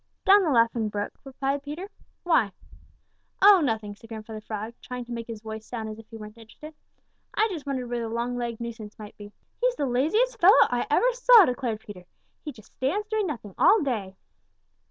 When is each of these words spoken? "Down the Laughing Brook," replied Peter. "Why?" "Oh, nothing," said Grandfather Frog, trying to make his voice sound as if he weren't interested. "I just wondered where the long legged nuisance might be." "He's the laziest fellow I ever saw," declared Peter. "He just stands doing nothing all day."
"Down 0.25 0.41
the 0.43 0.49
Laughing 0.49 0.89
Brook," 0.89 1.13
replied 1.23 1.61
Peter. 1.61 1.87
"Why?" 2.23 2.53
"Oh, 3.39 3.61
nothing," 3.63 3.93
said 3.93 4.07
Grandfather 4.09 4.41
Frog, 4.41 4.73
trying 4.81 5.05
to 5.05 5.11
make 5.11 5.27
his 5.27 5.43
voice 5.43 5.63
sound 5.63 5.89
as 5.89 5.99
if 5.99 6.07
he 6.09 6.17
weren't 6.17 6.39
interested. 6.39 6.73
"I 7.35 7.47
just 7.51 7.67
wondered 7.67 7.87
where 7.87 7.99
the 7.99 8.09
long 8.09 8.35
legged 8.35 8.59
nuisance 8.59 8.97
might 8.97 9.15
be." 9.15 9.31
"He's 9.59 9.75
the 9.75 9.85
laziest 9.85 10.39
fellow 10.39 10.57
I 10.63 10.87
ever 10.89 11.13
saw," 11.13 11.45
declared 11.45 11.81
Peter. 11.81 12.05
"He 12.43 12.51
just 12.51 12.73
stands 12.77 13.09
doing 13.09 13.27
nothing 13.27 13.53
all 13.59 13.83
day." 13.83 14.15